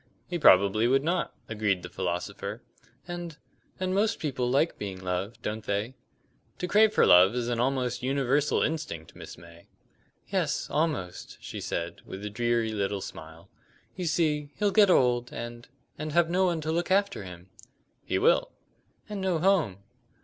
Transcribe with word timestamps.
"He 0.25 0.39
probably 0.39 0.87
would 0.87 1.03
not," 1.03 1.31
agreed 1.47 1.83
the 1.83 1.87
philosopher. 1.89 2.63
"And 3.07 3.37
and 3.79 3.93
most 3.93 4.17
people 4.17 4.49
like 4.49 4.79
being 4.79 4.99
loved, 4.99 5.39
don't 5.43 5.63
they?" 5.63 5.93
"To 6.57 6.67
crave 6.67 6.91
for 6.91 7.05
love 7.05 7.35
is 7.35 7.49
an 7.49 7.59
almost 7.59 8.01
universal 8.01 8.63
instinct, 8.63 9.15
Miss 9.15 9.37
May." 9.37 9.67
"Yes, 10.27 10.67
almost," 10.71 11.37
she 11.39 11.61
said, 11.61 12.01
with 12.03 12.25
a 12.25 12.31
dreary 12.31 12.71
little 12.71 13.01
smile. 13.01 13.47
"You 13.95 14.05
see, 14.05 14.49
he'll 14.55 14.71
get 14.71 14.89
old, 14.89 15.31
and 15.31 15.67
and 15.99 16.13
have 16.13 16.31
no 16.31 16.45
one 16.47 16.61
to 16.61 16.71
look 16.71 16.89
after 16.89 17.23
him." 17.23 17.49
"He 18.03 18.17
will." 18.17 18.49
"And 19.07 19.21
no 19.21 19.37
home." 19.37 19.83